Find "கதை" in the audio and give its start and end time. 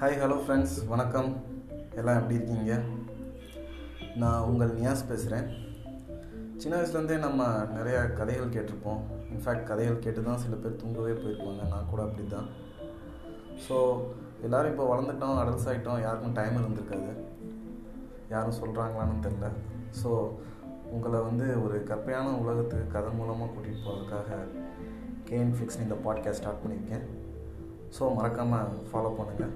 22.96-23.12